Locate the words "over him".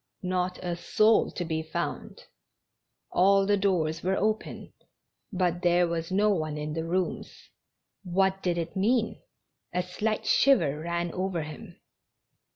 11.11-11.75